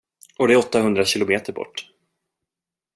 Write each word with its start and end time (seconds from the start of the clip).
Och 0.37 0.47
det 0.47 0.53
är 0.53 0.57
åttahundra 0.57 1.03
km 1.05 1.41
bort. 1.55 1.89